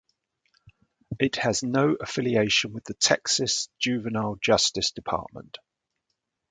It 1.19 1.35
has 1.35 1.61
no 1.61 1.93
affiliation 1.93 2.73
with 2.73 2.85
the 2.85 2.95
Texas 2.95 3.69
Juvenile 3.77 4.35
Justice 4.41 4.89
Department. 4.89 5.59